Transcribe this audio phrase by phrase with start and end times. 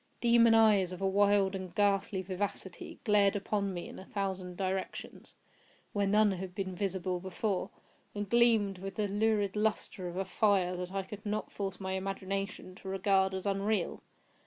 [0.19, 5.35] Demon eyes, of a wild and ghastly vivacity, glared upon me in a thousand directions,
[5.93, 7.69] where none had been visible before,
[8.15, 11.91] and gleamed with the lurid lustre of a fire that I could not force my
[11.91, 14.01] imagination to regard as unreal.